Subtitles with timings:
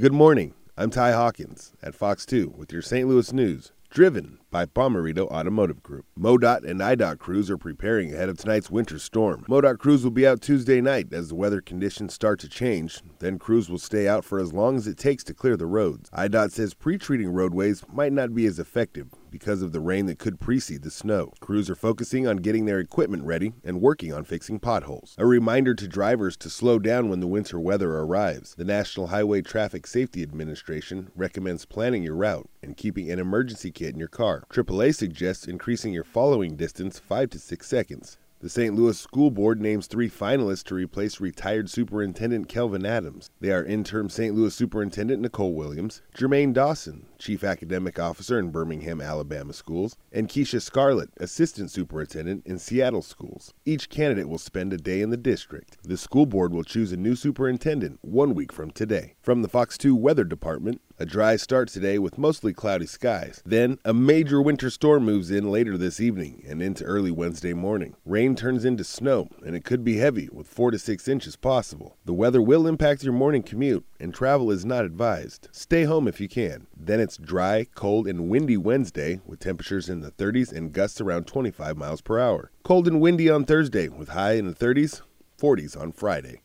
[0.00, 0.54] Good morning.
[0.78, 3.06] I'm Ty Hawkins at Fox 2 with your St.
[3.06, 6.06] Louis news, driven by Bommarito Automotive Group.
[6.18, 9.44] MoDOT and IDOT crews are preparing ahead of tonight's winter storm.
[9.48, 13.00] MoDOT crews will be out Tuesday night as the weather conditions start to change.
[13.18, 16.10] Then crews will stay out for as long as it takes to clear the roads.
[16.10, 20.40] IDOT says pre-treating roadways might not be as effective because of the rain that could
[20.40, 21.32] precede the snow.
[21.40, 25.14] Crews are focusing on getting their equipment ready and working on fixing potholes.
[25.18, 28.54] A reminder to drivers to slow down when the winter weather arrives.
[28.56, 33.92] The National Highway Traffic Safety Administration recommends planning your route and keeping an emergency kit
[33.94, 34.08] in your
[34.48, 38.18] AAA suggests increasing your following distance 5 to 6 seconds.
[38.40, 38.74] The St.
[38.74, 43.28] Louis School Board names three finalists to replace retired Superintendent Kelvin Adams.
[43.38, 44.34] They are interim St.
[44.34, 50.62] Louis Superintendent Nicole Williams, Jermaine Dawson, Chief Academic Officer in Birmingham, Alabama schools, and Keisha
[50.62, 53.52] Scarlett, Assistant Superintendent in Seattle schools.
[53.66, 55.76] Each candidate will spend a day in the district.
[55.82, 59.16] The school board will choose a new superintendent one week from today.
[59.20, 63.42] From the Fox 2 Weather Department, a dry start today with mostly cloudy skies.
[63.46, 67.96] Then, a major winter storm moves in later this evening and into early Wednesday morning.
[68.04, 71.96] Rain turns into snow, and it could be heavy with 4 to 6 inches possible.
[72.04, 75.48] The weather will impact your morning commute, and travel is not advised.
[75.52, 76.66] Stay home if you can.
[76.76, 81.26] Then it's dry, cold, and windy Wednesday with temperatures in the 30s and gusts around
[81.26, 82.50] 25 miles per hour.
[82.62, 85.00] Cold and windy on Thursday with high in the 30s,
[85.40, 86.42] 40s on Friday.